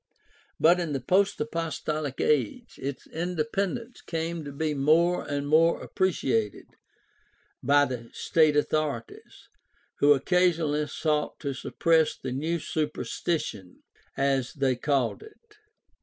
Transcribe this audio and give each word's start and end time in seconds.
But 0.59 0.79
in 0.79 0.93
the 0.93 0.99
post 0.99 1.39
apostolic 1.39 2.19
age 2.19 2.79
its 2.81 3.05
independence 3.05 4.01
came 4.01 4.43
to 4.43 4.51
be 4.51 4.73
more 4.73 5.23
and 5.29 5.47
more 5.47 5.79
appreciated 5.79 6.65
by 7.61 7.85
the 7.85 8.09
state 8.11 8.57
authorities, 8.57 9.47
who 9.99 10.13
occasionally 10.13 10.87
sought 10.87 11.39
to 11.41 11.53
suppress 11.53 12.17
the 12.17 12.31
new" 12.31 12.57
''superstition," 12.57 13.81
as 14.17 14.53
they 14.53 14.75
called 14.75 15.21
it. 15.21 15.57